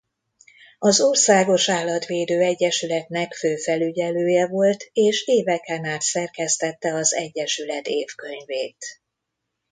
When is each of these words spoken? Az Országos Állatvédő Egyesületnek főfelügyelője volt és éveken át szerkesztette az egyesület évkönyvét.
Az 0.79 1.01
Országos 1.01 1.69
Állatvédő 1.69 2.39
Egyesületnek 2.41 3.33
főfelügyelője 3.33 4.47
volt 4.47 4.89
és 4.93 5.23
éveken 5.27 5.85
át 5.85 6.01
szerkesztette 6.01 6.93
az 6.93 7.13
egyesület 7.13 7.87
évkönyvét. 7.87 8.85